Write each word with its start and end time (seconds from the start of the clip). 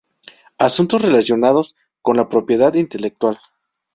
asuntos 0.57 1.03
relacionados 1.03 1.75
con 2.01 2.17
la 2.17 2.27
propiedad 2.27 2.73
intelectual 2.73 3.37